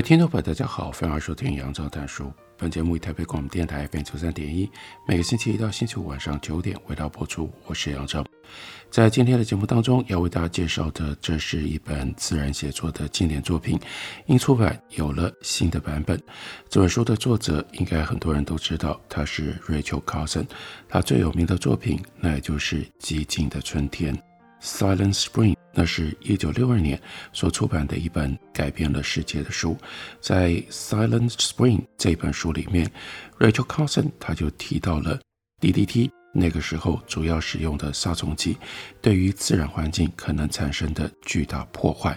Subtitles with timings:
[0.00, 2.32] 位听众朋友，大家好，欢迎收听杨照谈书。
[2.56, 4.66] 本节目以台北广播电台 FM 九三点一，
[5.06, 7.52] 每个星期一到星期五晚上九点为大家播出。
[7.66, 8.24] 我是杨照。
[8.90, 13.78] 在今天的节目当中，要为大家介绍的，这是一本自然写作的经典作品，
[14.24, 16.18] 因出版有了新的版本。
[16.70, 20.46] 这本书的作者应该很多人都知道，他是 Rachel Carson。
[20.88, 24.16] 他最有名的作品，那也就是《寂静的春天》
[24.62, 25.59] （Silent Spring）。
[25.72, 27.00] 那是一九六二年
[27.32, 29.76] 所出版的一本改变了世界的书。
[30.20, 32.90] 在《Silent Spring》这本书里面
[33.38, 35.20] ，Rachel Carson 他就提到了
[35.60, 38.56] DDT 那个时候主要使用的杀虫剂
[39.02, 42.16] 对于自然环境可能产生的巨大破坏。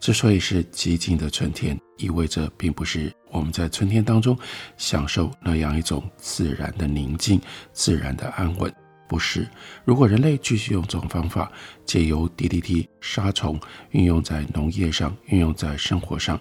[0.00, 4.38] 之所以是寂静的春天，意味着并不是我们在春天当中
[4.76, 7.40] 享受那样一种自然的宁静、
[7.72, 8.72] 自然的安稳。
[9.08, 9.48] 不是，
[9.84, 11.50] 如果人类继续用这种方法，
[11.86, 13.58] 借由 DDT 杀虫，
[13.90, 16.38] 运用在农业上，运用在生活上，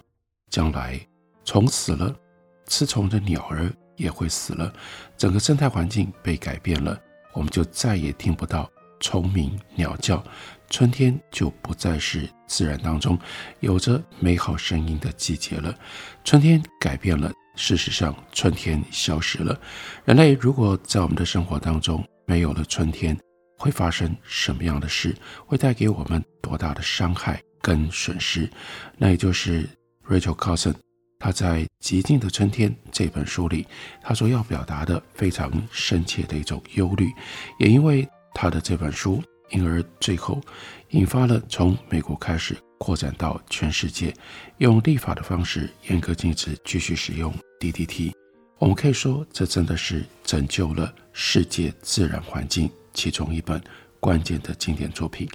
[0.49, 0.99] 将来
[1.45, 2.13] 虫死了，
[2.67, 4.71] 吃虫的鸟儿也会死了，
[5.17, 6.99] 整个生态环境被改变了，
[7.33, 10.21] 我们就再也听不到虫鸣鸟叫，
[10.69, 13.17] 春天就不再是自然当中
[13.61, 15.73] 有着美好声音的季节了。
[16.25, 19.57] 春天改变了，事实上，春天消失了。
[20.03, 23.17] 人类如果在我们的生活当中，没有了春天，
[23.57, 25.15] 会发生什么样的事？
[25.45, 28.47] 会带给我们多大的伤害跟损失？
[28.97, 29.67] 那也就是
[30.05, 30.75] Rachel Carson
[31.17, 33.65] 他在《寂静的春天》这本书里，
[34.03, 37.09] 他所要表达的非常深切的一种忧虑。
[37.59, 40.41] 也因为他的这本书，因而最后
[40.89, 44.13] 引发了从美国开始扩展到全世界，
[44.57, 48.11] 用立法的方式严格禁止继续使用 DDT。
[48.59, 53.61] 我们可以说，这真的是拯救了世界自然环境其中一本
[53.99, 55.29] 关键的经典作品。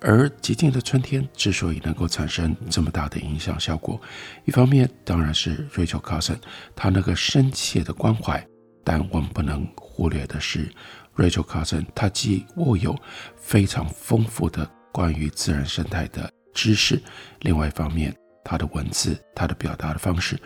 [0.00, 4.00] 而《寂静的春天》之所以能够产生这么大的影响效果，
[4.44, 6.36] 一方面当然是 Rachel Carson
[6.76, 8.46] 他那个深切的关怀，
[8.84, 10.70] 但我们不能忽略的是
[11.16, 12.96] ，Rachel Carson 他既握有
[13.34, 17.00] 非常丰富的关于自然生态的知识，
[17.40, 18.14] 另外一方面，
[18.44, 20.38] 他的文字，他的表达的方式。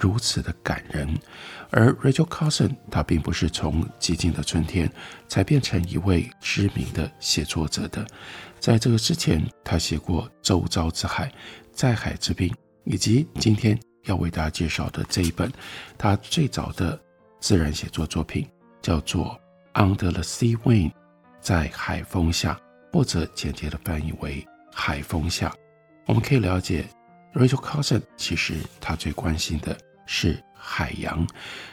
[0.00, 1.18] 如此的感人，
[1.70, 4.88] 而 Rachel Carson 她并不是从《寂静的春天》
[5.28, 8.06] 才变成一位知名的写作者的，
[8.58, 11.26] 在这个之前，她写过《周遭之海》
[11.72, 12.48] 《在海之滨》，
[12.84, 15.52] 以及今天要为大家介绍的这一本，
[15.96, 16.98] 她最早的
[17.40, 18.48] 自然写作作品
[18.80, 19.38] 叫做
[19.80, 20.90] 《Under the Sea Wind》
[21.40, 22.58] 在海风下，
[22.92, 24.42] 或者简洁的翻译为
[24.72, 25.48] 《海风下》。
[26.06, 26.86] 我们可以了解
[27.34, 29.76] Rachel Carson 其实她最关心的。
[30.10, 31.26] 是海洋，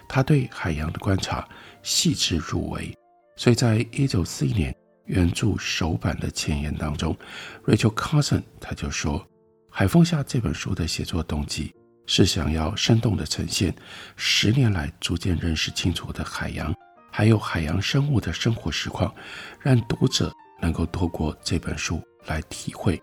[0.08, 1.48] 他对海洋的观察
[1.84, 2.96] 细致入微，
[3.36, 4.76] 所以在一九四一年
[5.06, 7.18] 原著首版的前言当中
[7.66, 9.20] ，Rachel Carson 他就说，
[9.70, 11.74] 《海风下》这本书的写作动机
[12.06, 13.76] 是想要生动地呈现
[14.16, 16.74] 十年来逐渐认识清楚的海洋，
[17.12, 19.14] 还有海洋生物的生活实况，
[19.60, 20.32] 让读者
[20.62, 23.02] 能够透过这本书来体会。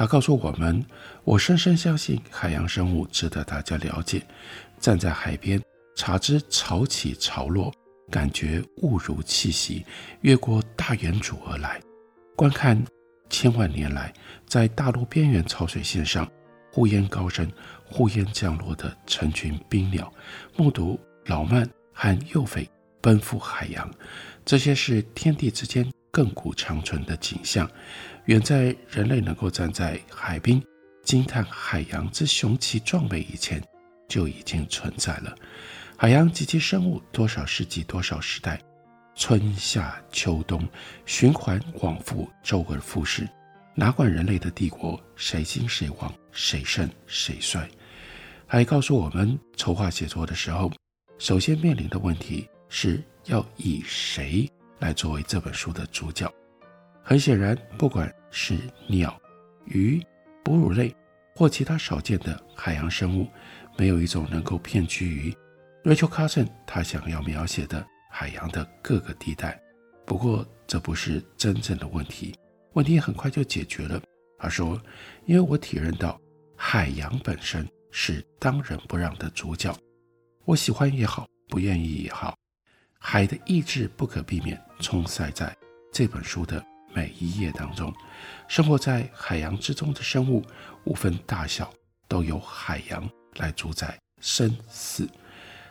[0.00, 0.82] 他告诉我们，
[1.24, 4.22] 我深深相信海洋生物值得大家了解。
[4.78, 5.62] 站在海边，
[5.94, 7.70] 察知潮起潮落，
[8.10, 9.84] 感觉雾如气息，
[10.22, 11.78] 越过大圆柱而来，
[12.34, 12.82] 观看
[13.28, 14.10] 千万年来
[14.46, 16.26] 在大陆边缘潮水线上
[16.72, 17.46] 忽烟高升、
[17.84, 20.10] 忽烟降落的成群冰鸟，
[20.56, 22.66] 目睹老曼和幼鮪
[23.02, 23.90] 奔赴海洋，
[24.46, 27.70] 这些是天地之间亘古长存的景象，
[28.26, 30.62] 远在人类能够站在海滨
[31.02, 33.62] 惊叹海洋之雄奇壮美以前。
[34.10, 35.32] 就已经存在了。
[35.96, 38.60] 海洋及其生物，多少世纪、多少时代，
[39.14, 40.68] 春夏秋冬
[41.06, 43.28] 循环往复，周而复始。
[43.72, 47.70] 哪管人类的帝国谁兴谁亡，谁胜谁衰？
[48.48, 50.72] 还告诉我们，筹划写作的时候，
[51.20, 54.50] 首先面临的问题是要以谁
[54.80, 56.28] 来作为这本书的主角。
[57.02, 58.56] 很显然，不管是
[58.88, 59.20] 鸟、
[59.66, 60.02] 鱼、
[60.44, 60.94] 哺乳类
[61.34, 63.26] 或其他少见的海洋生物。
[63.78, 65.34] 没有一种能够骗居于
[65.84, 69.58] Rachel Carson 他想要描写的海洋的各个地带。
[70.04, 72.34] 不过，这不是真正的问题，
[72.74, 73.98] 问题很快就解决了。
[74.38, 74.78] 他说
[75.24, 76.20] ：“因为我体认到
[76.56, 79.74] 海洋本身是当仁不让的主角，
[80.44, 82.36] 我喜欢也好，不愿意也好，
[82.98, 85.56] 海的意志不可避免冲塞在
[85.90, 87.92] 这本书的每一页当中。
[88.48, 90.44] 生活在海洋之中的生物，
[90.84, 91.72] 无分大小，
[92.08, 95.08] 都由海洋来主宰生死。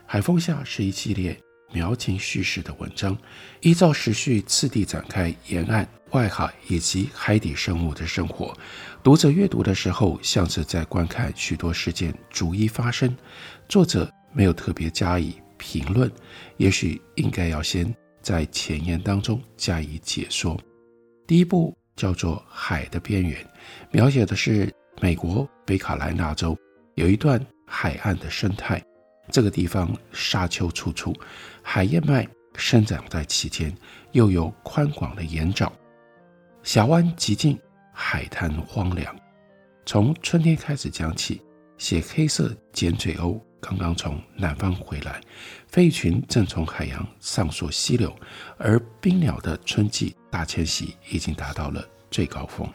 [0.06, 1.40] 海风下是一系列。”
[1.72, 3.16] 描情叙事的文章，
[3.62, 8.58] 依照时序次第展开沿岸、外海以及海底生物的生活。
[9.04, 13.16] 读者阅读的时候，像是在观看许多事件逐一发生。
[13.68, 16.12] 作者没有特别加以评论，
[16.58, 20.60] 也许应该要先在前言当中加以解说。
[21.30, 23.40] 第一部叫做《海的边缘》，
[23.92, 26.58] 描写的是美国北卡莱纳州
[26.96, 28.84] 有一段海岸的生态。
[29.32, 31.16] 这个地方沙丘处处，
[31.62, 33.72] 海燕麦生长在其间，
[34.12, 35.72] 又有宽广的盐沼。
[36.64, 37.60] 峡湾极静，
[37.94, 39.16] 海滩荒凉。
[39.86, 41.40] 从春天开始讲起，
[41.78, 45.22] 写黑色剪嘴鸥刚刚从南方回来，
[45.68, 48.12] 飞鱼群正从海洋上溯溪流，
[48.58, 52.68] 而冰鸟的春季大迁徙已经达到了最高峰。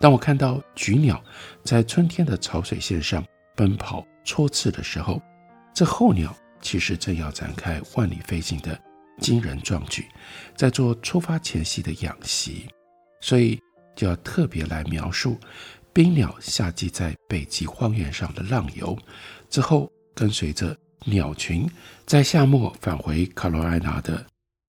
[0.00, 1.22] 当我看到橘鸟
[1.62, 3.24] 在春天的潮水线上
[3.56, 5.22] 奔跑戳刺的时候，
[5.72, 8.78] 这候鸟其实正要展开万里飞行的
[9.20, 10.06] 惊人壮举，
[10.56, 12.66] 在做出发前夕的养息，
[13.20, 13.60] 所以
[13.94, 15.38] 就要特别来描述
[15.92, 18.98] 冰鸟夏季在北极荒原上的浪游，
[19.48, 21.70] 之后跟随着鸟群
[22.04, 24.26] 在夏末返回卡罗来纳的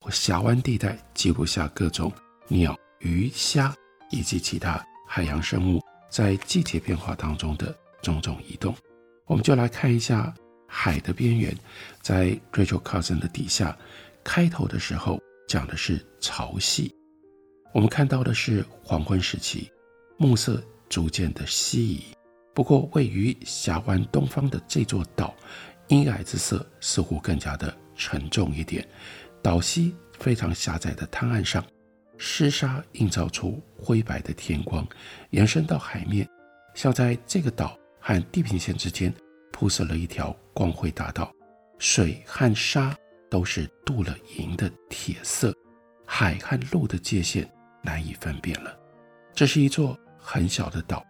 [0.10, 2.12] 峡湾地带，记录下各种
[2.48, 3.75] 鸟、鱼、虾
[4.12, 8.75] 以及其他海洋生物在季节变化当中的种种移动。
[9.25, 10.34] 我们就来看一下。
[10.68, 11.56] 海的边缘，
[12.02, 13.78] 在 Rachel Carson 的底下，
[14.25, 16.92] 开头的时候讲的是潮汐。
[17.74, 19.72] 我们看到的是黄昏时期，
[20.18, 22.04] 暮色逐渐的西移。
[22.54, 25.34] 不过，位于峡湾东方的这座岛，
[25.88, 28.86] 阴霭之色似乎更加的沉重一点。
[29.45, 31.63] 岛西非常狭窄的滩岸上，
[32.18, 34.83] 湿沙映照出灰白的天光，
[35.30, 36.27] 延伸到海面，
[36.74, 39.13] 像在这个岛和地平线之间。
[39.51, 41.31] 铺设了一条光辉大道，
[41.77, 42.97] 水和沙
[43.30, 45.53] 都是镀了银的铁色，
[46.07, 47.47] 海和陆的界限
[47.83, 48.75] 难以分辨了。
[49.36, 51.06] 这是一座很小的岛，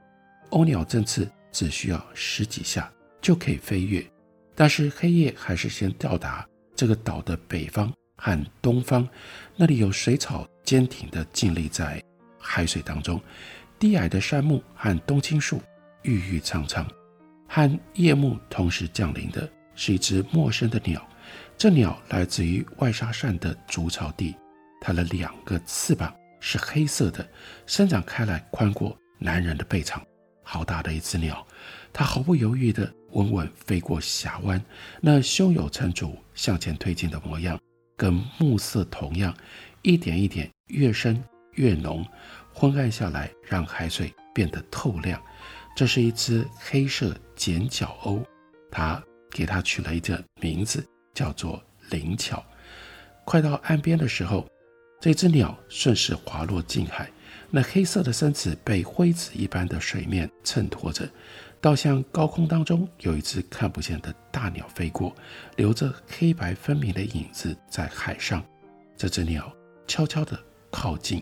[0.52, 2.92] 鸥鸟振翅只需要十几下
[3.22, 4.06] 就可以飞越，
[4.54, 6.46] 但是黑夜还是先到达
[6.76, 9.08] 这个岛的北方和东方，
[9.56, 12.02] 那里有水草坚挺地静立在
[12.40, 13.22] 海水当中，
[13.78, 15.62] 低矮的杉木和冬青树
[16.04, 16.88] 郁郁苍苍。
[17.48, 21.08] 和夜幕同时降临的是一只陌生的鸟，
[21.58, 24.36] 这鸟来自于外沙扇的筑巢地，
[24.82, 27.26] 它的两个翅膀是黑色的，
[27.68, 30.04] 伸展开来宽过男人的背长，
[30.42, 31.46] 好大的一只鸟，
[31.94, 34.62] 它毫不犹豫地稳稳飞过峡湾，
[35.00, 37.60] 那胸有成竹向前推进的模样，
[37.96, 39.36] 跟暮色同样，
[39.82, 42.06] 一点一点越深越浓，
[42.54, 45.22] 昏暗下来，让海水变得透亮。
[45.76, 48.24] 这是一只黑色剪角鸥，
[48.72, 52.44] 它给它取了一个名字，叫做灵巧。
[53.26, 54.48] 快到岸边的时候，
[55.02, 57.10] 这只鸟顺势滑落近海，
[57.50, 61.10] 那黑色的身子被灰紫一般的水面衬托着，
[61.62, 65.16] 倒像高空当中有一只看不见的大鸟飞过，
[65.56, 68.44] 留着黑白分明的影子在海上。
[68.98, 69.52] 这只鸟
[69.88, 70.40] 悄悄地
[70.72, 71.22] 靠近，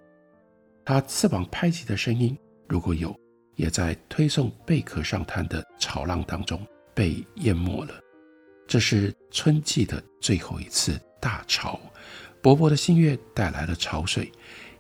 [0.86, 2.38] 它翅膀拍击的声音，
[2.68, 3.16] 如果有。
[3.56, 6.60] 也在推送贝壳上滩的潮浪当中
[6.92, 7.94] 被淹没了。
[8.68, 11.80] 这是春季的最后一次大潮，
[12.42, 14.32] 薄薄的新月带来了潮水，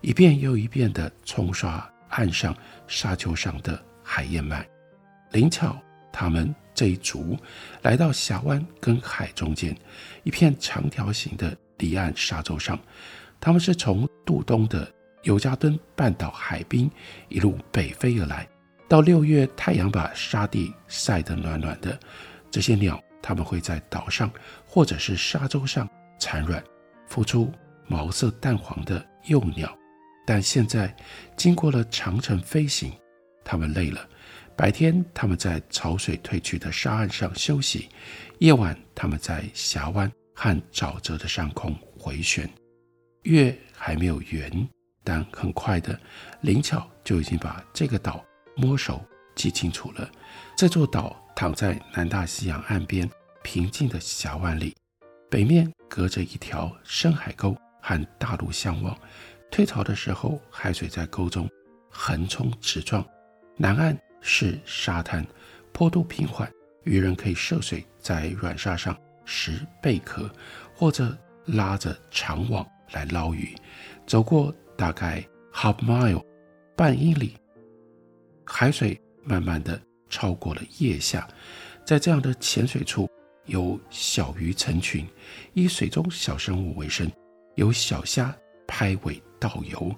[0.01, 2.57] 一遍又一遍地冲刷岸上
[2.87, 4.67] 沙丘上的海燕麦。
[5.33, 5.77] 灵巧
[6.11, 7.37] 他们这一族
[7.81, 9.75] 来到峡湾跟海中间
[10.23, 12.79] 一片长条形的离岸沙洲上，
[13.41, 14.89] 他们是从渡冬的
[15.23, 16.89] 尤加敦半岛海滨
[17.29, 18.47] 一路北飞而来。
[18.87, 21.99] 到六月，太阳把沙地晒得暖暖的，
[22.51, 24.31] 这些鸟它们会在岛上
[24.65, 26.63] 或者是沙洲上产卵，
[27.09, 27.51] 孵出
[27.87, 29.75] 毛色淡黄的幼鸟。
[30.27, 30.95] 但现在
[31.35, 32.93] 经过了长程飞行，
[33.43, 34.07] 它们累了。
[34.55, 37.89] 白天它们在潮水退去的沙岸上休息，
[38.39, 42.49] 夜晚它们在峡湾和沼泽的上空回旋。
[43.23, 44.67] 月还没有圆，
[45.03, 45.99] 但很快的，
[46.41, 48.23] 灵巧就已经把这个岛。
[48.55, 50.07] 摸熟记清楚了，
[50.55, 53.09] 这座岛躺在南大西洋岸边
[53.41, 54.75] 平静的峡湾里，
[55.27, 58.95] 北面隔着一条深海沟和大陆相望。
[59.49, 61.49] 退潮的时候，海水在沟中
[61.89, 63.03] 横冲直撞，
[63.57, 65.23] 南岸是沙滩，
[65.73, 66.49] 坡度平缓，
[66.85, 70.27] 渔人可以涉水在软沙上拾贝壳，
[70.73, 71.15] 或者
[71.45, 73.53] 拉着长网来捞鱼。
[74.07, 76.23] 走过大概 half mile
[76.75, 77.35] 半英里，
[78.45, 81.27] 海水慢慢地超过了腋下，
[81.85, 83.09] 在这样的浅水处，
[83.45, 85.05] 有小鱼成群，
[85.53, 87.11] 以水中小生物为生，
[87.55, 88.33] 有小虾
[88.65, 89.93] 拍尾倒游。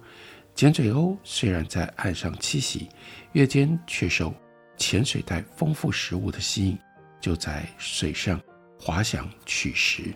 [0.56, 2.88] 碱嘴鸥虽然在岸上栖息，
[3.34, 4.34] 夜间却受
[4.78, 6.80] 浅水带丰富食物的吸引，
[7.20, 8.40] 就在水上
[8.80, 10.14] 滑翔取食。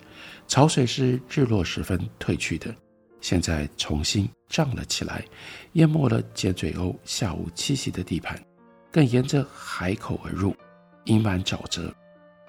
[0.47, 2.73] 潮水是日落时分退去的，
[3.19, 5.25] 现在重新涨了起来，
[5.73, 8.41] 淹没了碱嘴鸥下午栖息的地盘，
[8.89, 10.55] 更沿着海口而入，
[11.03, 11.93] 盈满沼泽。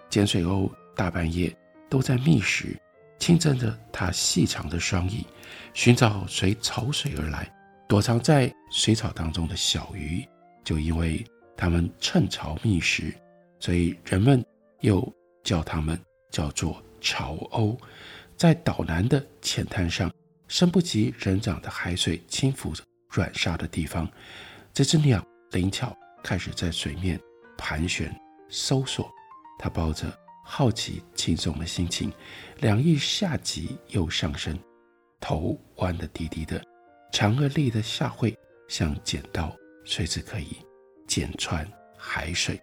[0.09, 1.53] 碱嘴鸥大半夜
[1.89, 2.81] 都在觅食，
[3.19, 5.27] 轻睁着它细长的双翼，
[5.75, 7.53] 寻找随潮水而来。
[7.91, 10.25] 躲藏在水草当中的小鱼，
[10.63, 13.13] 就因为它们趁潮觅食，
[13.59, 14.47] 所以人们
[14.79, 17.77] 又叫它们叫做潮鸥。
[18.37, 20.09] 在岛南的浅滩上，
[20.47, 24.09] 深不及人掌的海水轻抚着软沙的地方，
[24.73, 25.21] 这只鸟
[25.51, 25.93] 灵巧
[26.23, 27.19] 开始在水面
[27.59, 28.15] 盘旋
[28.49, 29.11] 搜索。
[29.59, 32.13] 它抱着好奇轻松的心情，
[32.61, 34.57] 两翼下击又上升，
[35.19, 36.65] 头弯得低低的。
[37.13, 38.37] 长而立的下喙
[38.69, 40.57] 像剪刀，随时可以
[41.07, 42.61] 剪穿海水。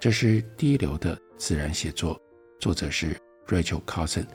[0.00, 2.20] 这是第一流的自然写作，
[2.58, 4.26] 作者是 Rachel Carson。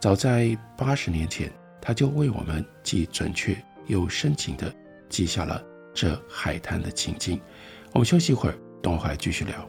[0.00, 4.74] 早在八十年前，他就为我们既准确又深情地
[5.08, 7.40] 记下了这海滩的情景。
[7.92, 9.68] 我们休息一会儿，等会儿继续聊。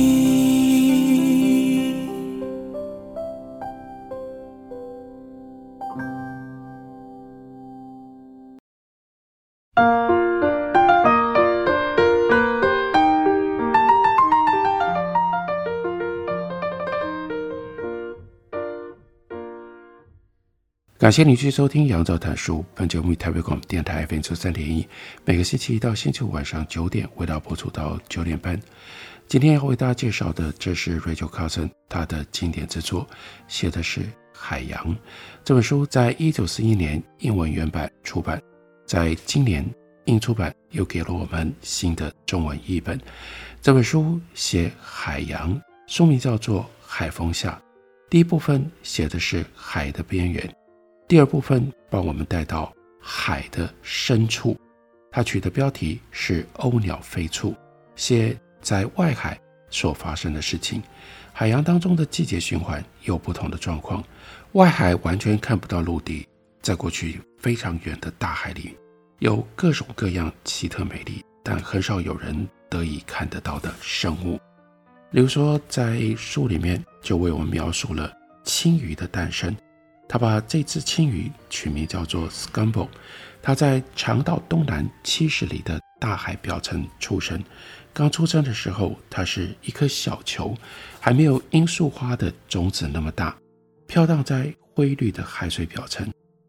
[21.01, 22.59] 感谢你去收听《杨照谈书》。
[22.75, 24.87] 本节目以台北广播电台 FM 九三点一，
[25.25, 28.61] 每个星期一到星期五晚上九点，为大家播出到九点半。
[29.27, 33.07] 今天要为大家介绍的，这是 Rachel Carson 他的经典之作，
[33.47, 34.95] 写的是海洋。
[35.43, 38.39] 这本书在一九四一年英文原版出版，
[38.85, 39.67] 在今年
[40.05, 43.01] 印出版又给了我们新的中文译本。
[43.59, 47.59] 这本书写海洋，书名叫做《海风下》。
[48.07, 50.55] 第一部分写的是海的边缘。
[51.11, 54.57] 第二部分帮我们带到海的深处，
[55.11, 57.53] 它取的标题是“鸥鸟飞处”，
[57.97, 59.37] 写在外海
[59.69, 60.81] 所发生的事情。
[61.33, 64.01] 海洋当中的季节循环有不同的状况，
[64.53, 66.25] 外海完全看不到陆地，
[66.61, 68.77] 在过去非常远的大海里，
[69.19, 74.39] 有各种各样奇特美丽但很少有人得以看得到的生物。
[75.11, 78.09] 比如说，在书里面就为我们描述了
[78.45, 79.53] 鲸鱼的诞生。
[80.11, 82.89] 他把这只青鱼取名叫做 Scumbo，
[83.41, 87.41] 它在长岛东南七十里的大海表层出生。
[87.93, 90.53] 刚出生的时候，它是一颗小球，
[90.99, 93.33] 还没有罂粟花的种子那么大，
[93.87, 96.05] 飘荡在灰绿的海水表层。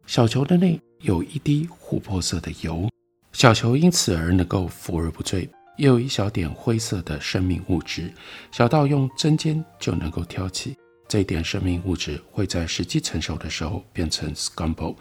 [0.09, 2.91] 小球的内有一滴琥珀色的油，
[3.33, 8.13] 小球因此而能够浮而不坠，也有一小点灰色的生命物质，
[8.51, 10.77] 小到用针尖就能够挑起。
[11.09, 14.97] 这一点生命物质会在时机成熟的时候变成 scumbo，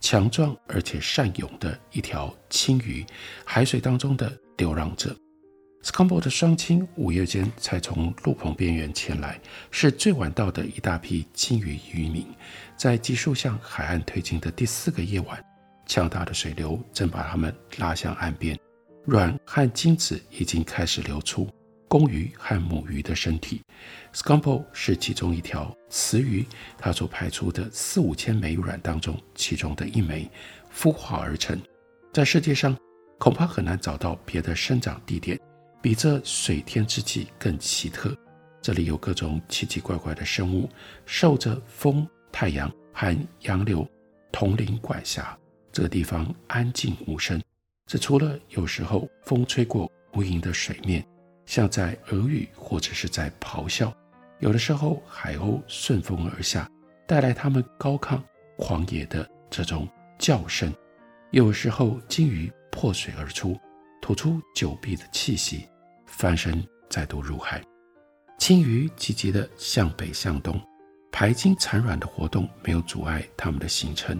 [0.00, 3.04] 强壮而且善泳的一条鲸鱼，
[3.44, 5.14] 海水当中的流浪者。
[5.82, 9.40] scumbo 的双亲午夜间才从陆棚边缘前来，
[9.70, 12.26] 是最晚到的一大批鲸鱼渔民。
[12.76, 15.42] 在急速向海岸推进的第四个夜晚，
[15.86, 18.58] 强大的水流正把他们拉向岸边，
[19.06, 21.48] 卵和精子已经开始流出，
[21.90, 23.60] 公鱼和母鱼的身体。
[24.14, 26.46] Scampo 是其中一条雌鱼，
[26.78, 30.30] 它所排出的四五千枚卵当中，其中的一枚
[30.72, 31.60] 孵化而成。
[32.12, 32.78] 在世界上，
[33.18, 35.36] 恐怕很难找到别的生长地点
[35.82, 38.16] 比这水天之际更奇特。
[38.62, 40.70] 这里有各种奇奇怪怪的生物，
[41.06, 43.84] 受着风、太阳和洋流
[44.30, 45.36] 统领管辖。
[45.72, 47.42] 这个地方安静无声，
[47.88, 51.04] 只除了有时候风吹过无垠的水面，
[51.50, 53.92] 像在耳语或者是在咆哮；
[54.38, 56.70] 有的时候海鸥顺风而下，
[57.08, 58.22] 带来它们高亢
[58.56, 60.70] 狂野的这种叫声；
[61.32, 63.58] 有时候鲸鱼破水而出，
[64.00, 65.68] 吐出久闭的气息，
[66.06, 67.60] 翻身再度入海。
[68.38, 70.56] 青鱼积极地向北向东，
[71.10, 74.16] 排精产卵的活动没有阻碍它们的行程。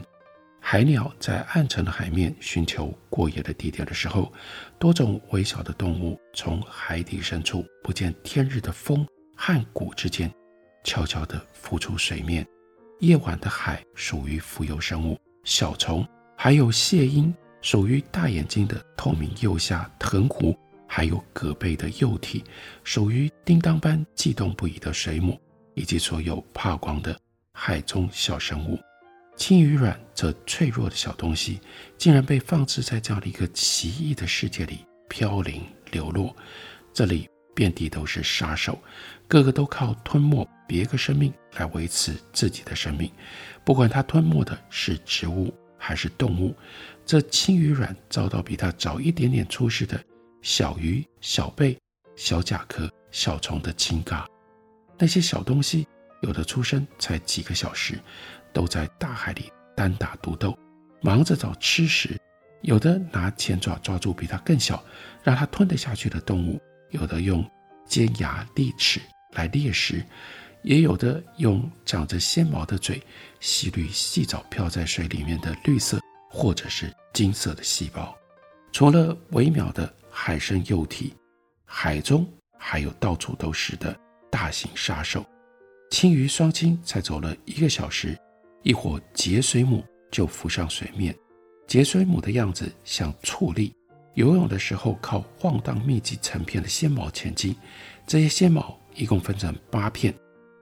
[0.63, 4.33] 海鸟在暗沉的海面寻求过夜的地点的时候，
[4.79, 10.33] 多种微小的动物从海底深处不见天日的风和谷之间，
[10.85, 12.47] 悄悄地浮出水面。
[13.01, 20.57] 夜晚的海属于浮游生物，小虫，还有蟹鹰，属于大眼睛的透明幼虾藤壶。
[20.93, 22.45] 还有蛤贝的幼体，
[22.83, 25.41] 属于叮当般悸动不已的水母，
[25.75, 27.17] 以及所有怕光的
[27.53, 28.77] 海中小生物。
[29.41, 31.61] 青鱼卵这脆弱的小东西，
[31.97, 36.37] 竟然被放置在这样的一个奇异的世界里飘零流落。
[36.93, 38.79] 这里遍地都是杀手，
[39.27, 43.11] 个个都靠吞没别个生命来维持自己的生命。
[43.65, 46.55] 不管它吞没的是植物还是动物，
[47.07, 49.99] 这青鱼卵遭到比它早一点点出世的。
[50.43, 51.79] 小鱼、小贝、
[52.15, 54.27] 小甲壳、小虫的侵嘎，
[54.99, 55.87] 那些小东西
[56.21, 57.99] 有的出生才几个小时，
[58.53, 60.57] 都在大海里单打独斗，
[61.01, 62.17] 忙着找吃食；
[62.63, 64.83] 有的拿前爪抓住比它更小、
[65.23, 66.59] 让它吞得下去的动物；
[66.91, 67.49] 有的用
[67.87, 69.01] 尖牙利齿
[69.33, 70.03] 来猎食；
[70.63, 73.03] 也有的用长着纤毛的嘴
[73.41, 78.17] 吸滤细藻漂在水里面的绿色或者是金色的细胞。
[78.73, 79.93] 除了微渺的。
[80.13, 81.15] 海生幼体，
[81.65, 83.97] 海中还有到处都是的
[84.29, 85.25] 大型杀手。
[85.93, 88.19] 青鱼双亲才走了一个小时，
[88.63, 91.15] 一伙节水母就浮上水面。
[91.67, 93.73] 节水母的样子像矗立，
[94.15, 97.55] 游泳的时候靠晃荡密集成片的纤毛前进。
[98.07, 100.15] 这些纤毛一共分成八片，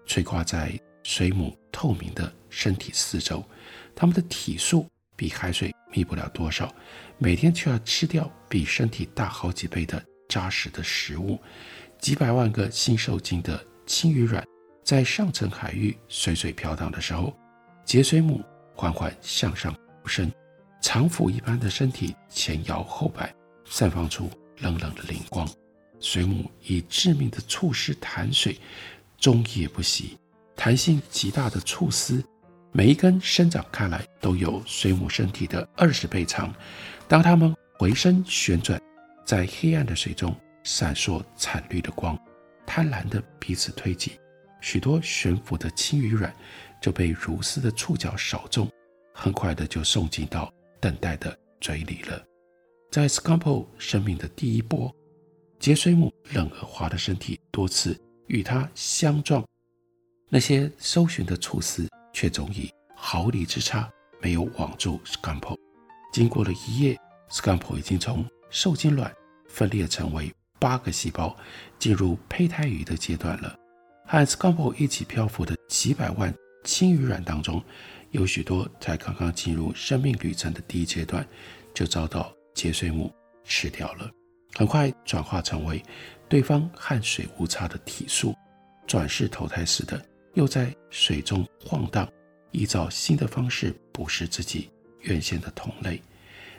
[0.07, 3.43] 垂挂在水母透明的身体四周。
[3.97, 6.73] 它们的体数比海水密不了多少。
[7.17, 11.37] 每天却要吃掉比身体大好几倍的扎实的食物，
[11.99, 14.45] 几百万个新受精的青鱼卵
[14.85, 17.37] 在上层海域水水飘荡的时候，
[17.89, 20.31] 节水母缓缓向上浮升，
[20.83, 25.49] 长斧一般的身体前摇后摆，散发出冷冷的灵光。
[25.99, 28.59] 水母以致命的触丝弹水，
[29.17, 30.19] 终夜不息，
[30.55, 32.23] 弹性极大的触丝，
[32.73, 36.55] 每一根生长开来都有水母身体的二十倍长。
[37.09, 38.79] 当它们回身旋转，
[39.25, 42.19] 在黑暗的水中闪烁惨绿的光，
[42.67, 44.21] 贪婪地彼此推挤，
[44.61, 46.31] 许多悬浮的青鱼卵
[46.81, 48.69] 就被如丝的触角扫中，
[49.15, 52.25] 很快的就送进到等待的嘴里了。
[52.91, 54.95] 在 Scampo 生命的第一波，
[55.59, 59.45] 节水母冷而滑的身体多次与它相撞，
[60.29, 65.57] 那些搜寻的触丝却总以毫厘之差没有网住 Scampo。
[66.13, 66.99] 经过了一夜
[67.31, 69.15] ，Scampo 已经从受精卵
[69.49, 71.37] 分裂成为八个细胞，
[71.79, 73.55] 进入胚胎鱼的阶段了。
[74.07, 77.63] 和 Scampo 一起漂浮的几百万青鱼卵当中，
[78.11, 81.27] 有许多才刚刚进入生命旅程的第一阶段，
[81.73, 83.13] 就遭到节水母
[83.45, 84.11] 吃掉了。
[84.55, 85.83] 很快转化成为
[86.29, 88.35] 对方和水无差的体素，
[88.87, 90.03] 转世投胎时的，
[90.35, 92.09] 又在水中晃荡，
[92.51, 94.71] 依照新的方式捕食自己。
[95.03, 96.03] 原先的同类，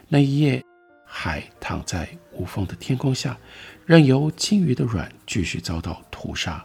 [0.08, 0.64] 那一夜，
[1.04, 3.38] 海躺在无风的天空下，
[3.84, 6.64] 任由青鱼的卵继续遭到屠杀。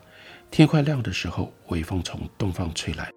[0.49, 3.11] 天快亮的时候，微风从东方吹来，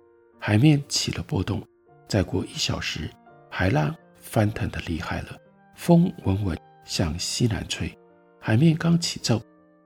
[0.48, 1.62] 海面起了波动。
[2.08, 3.10] 再过一小时，
[3.50, 5.36] 海浪翻腾得厉害了，
[5.76, 7.94] 风稳稳向西南吹。
[8.40, 9.42] 海面刚起皱，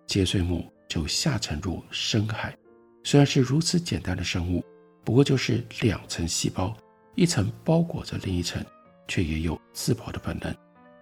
[0.07, 2.57] 接穗木就下沉入深海。
[3.03, 4.65] 虽然是如此简单的生物，
[5.03, 6.73] 不过就是两层细胞。
[7.17, 8.65] 一层包裹着另一层，
[9.09, 10.55] 却也有自保的本能，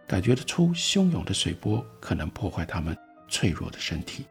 [0.09, 2.97] 感觉得出汹涌的水波可能破坏它们
[3.29, 4.25] 脆弱的身体。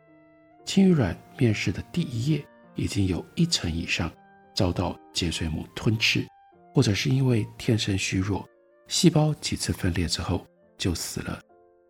[0.65, 4.11] 青鱼卵面世的第一夜，已经有一成以上
[4.59, 6.27] 遭到节水母吞吃，
[6.73, 8.45] 或者是因为天生虚弱，
[8.89, 10.45] 细胞几次分裂之后
[10.77, 11.39] 就死了。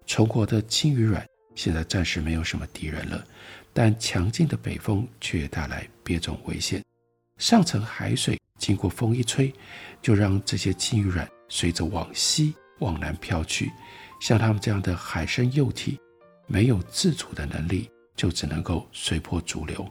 [0.06, 3.26] 存活的青鱼卵现在暂时没有什么敌人了，
[3.74, 6.86] 但强劲的北风却带来别种危险。
[7.40, 9.52] 上层海水经过风一吹，
[10.00, 13.72] 就让这些青鱼卵随着往西往南飘去。
[14.22, 16.00] 像他们这样的海生幼体，
[16.46, 19.90] 没有自主的能力，就只能够随波逐流。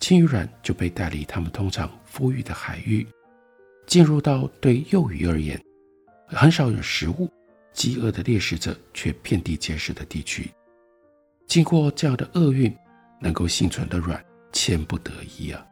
[0.00, 3.04] 青鱼卵就被带离他们通常富裕的海域，
[3.88, 5.60] 进入到对幼鱼而言
[6.28, 7.28] 很少有食物、
[7.72, 10.48] 饥饿的猎食者却遍地皆是的地区。
[11.48, 12.72] 经过这样的厄运，
[13.20, 15.66] 能够幸存的卵千不得已啊！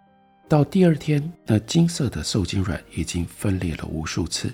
[0.49, 4.53] 到第二天，那金色的受精卵已经分裂了无数次，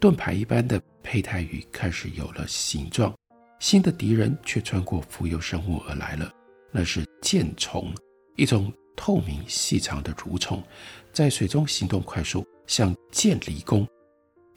[0.00, 3.14] 盾牌一般的胚胎鱼开始有了形状。
[3.60, 6.32] 新的敌人却穿过浮游生物而来了，
[6.72, 7.94] 那是箭虫，
[8.34, 10.60] 一种透明细长的蠕虫，
[11.12, 13.86] 在水中行动快速，像箭离弓，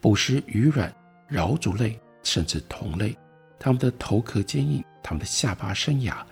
[0.02, 0.92] 捕食鱼卵、
[1.30, 3.16] 桡足类甚至同类。
[3.60, 6.26] 它们的头壳坚硬，它们的下巴生牙。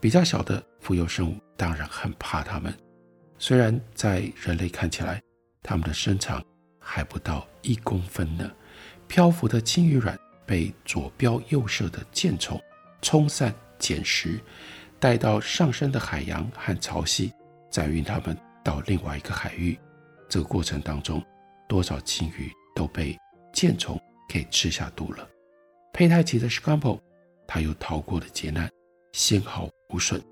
[0.00, 2.76] 比较小的浮游生物当然很怕它们。
[3.38, 5.22] 虽然在人类看起来，
[5.62, 6.44] 它们的身长
[6.80, 8.50] 还不到一公分呢。
[9.06, 12.60] 漂浮的青鱼卵被左标右射的箭虫
[13.00, 14.40] 冲散捡食，
[14.98, 17.30] 带到上升的海洋和潮汐，
[17.72, 19.76] 载运它们到另外一个海域。
[20.28, 21.20] 这个过程当中，
[21.68, 23.18] 多少鲸鱼都被
[23.52, 25.28] 箭虫给吃下肚了。
[25.92, 27.00] 胚胎期的 Scampo，
[27.48, 28.70] 他又逃过了劫难，
[29.12, 30.22] 纤毫无损。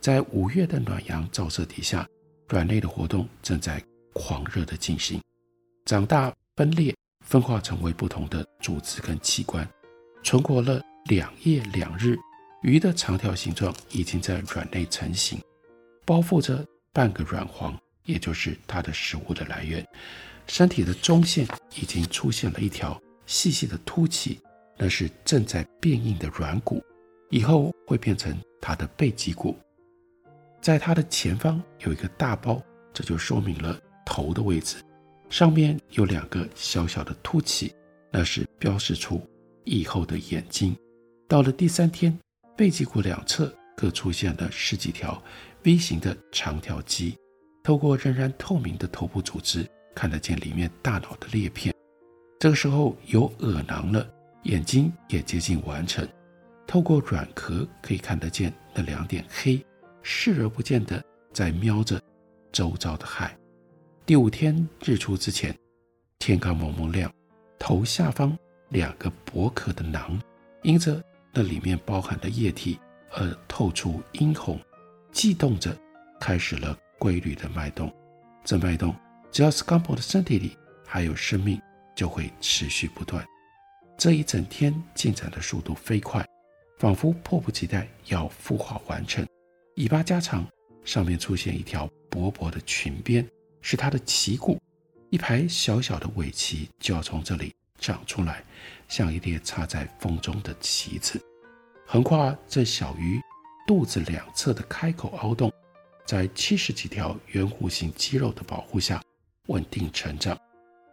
[0.00, 2.08] 在五月的暖阳照射底下。
[2.50, 5.18] 卵类的活动正在狂热地进行，
[5.86, 9.66] 长大、分裂、分化成为不同的组织跟器官。
[10.22, 12.18] 存活了两夜两日，
[12.62, 15.40] 鱼的长条形状已经在卵内成型，
[16.04, 19.84] 包覆着半个卵黄，也就是它的食物的来源。
[20.46, 24.40] 身体的中线已经出现了一条细细的凸起，
[24.78, 26.80] 那是正在变硬的软骨，
[27.30, 29.58] 以后会变成它的背脊骨。
[30.60, 34.76] 在它的前方有一个大包，这就说明了头的位置，
[35.28, 37.74] 上面有两个小小的凸起，
[38.10, 39.20] 那是标示出
[39.64, 40.76] 以后的眼睛。
[41.26, 42.16] 到了第三天，
[42.56, 45.22] 背脊骨两侧各出现了十几条
[45.64, 47.16] V 型的长条肌，
[47.62, 51.74] 透过仍然透明的头部组织，看得见里面大脑的裂片。
[52.38, 54.06] 这个时候有耳囊了，
[54.42, 56.06] 眼睛也接近完成，
[56.66, 59.64] 透过软壳可以看得见那两点黑。
[60.06, 61.98] 视而不见的在瞄着
[62.52, 63.34] 周遭的海。
[64.04, 65.56] 第五天日出之前，
[66.18, 67.10] 天刚蒙蒙亮，
[67.58, 68.36] 头下方
[68.68, 70.20] 两个薄壳的囊，
[70.62, 72.78] 因着那里面包含的液体
[73.14, 74.60] 而透出殷红，
[75.12, 75.76] 悸动着，
[76.20, 77.92] 开始了规律的脉动。
[78.44, 78.94] 这脉动，
[79.30, 81.60] 只要 Scampo 的身体里还有生命，
[81.94, 83.24] 就会持续不断。
[83.96, 86.26] 这一整天进展的速度飞快，
[86.78, 89.26] 仿佛迫不及待要孵化完成。
[89.76, 90.46] 尾巴加长，
[90.84, 93.26] 上面出现一条薄薄的裙边，
[93.62, 94.60] 是它的鳍骨。
[95.10, 98.44] 一排小小的尾鳍就要从这里长出来，
[98.88, 101.20] 像一列插在风中的旗子，
[101.86, 103.20] 横跨这小鱼
[103.66, 105.52] 肚子两侧的开口凹洞，
[106.06, 109.02] 在七十几条圆弧形肌肉的保护下
[109.46, 110.36] 稳定成长。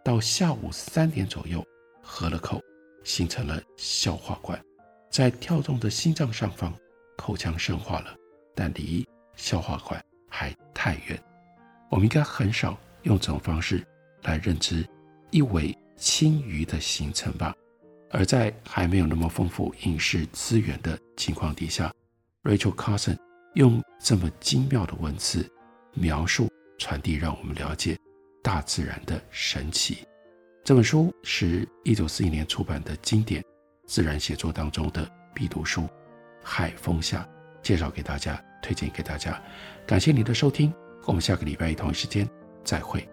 [0.03, 1.63] 到下午三点左右，
[2.01, 2.59] 合了口，
[3.03, 4.59] 形成了消化管，
[5.09, 6.73] 在跳动的心脏上方，
[7.17, 8.15] 口腔深化了。
[8.53, 11.21] 但离消化管还太远，
[11.89, 13.85] 我们应该很少用这种方式
[14.23, 14.85] 来认知
[15.29, 17.55] 一尾青鱼的形成吧。
[18.11, 21.91] 而在还没有那么丰富影视资源的情况底下
[22.43, 23.17] ，Rachel Carson
[23.55, 25.49] 用这么精妙的文字
[25.93, 27.97] 描述、传递，让我们了解
[28.43, 29.99] 大自然的神奇。
[30.63, 33.43] 这本书是一九四一年出版的经典
[33.87, 35.81] 自然写作当中的必读书，
[36.43, 37.23] 《海风下》。
[37.61, 39.39] 介绍给大家，推荐给大家，
[39.85, 40.73] 感谢您的收听，
[41.05, 42.27] 我们下个礼拜一同一时间
[42.63, 43.07] 再会。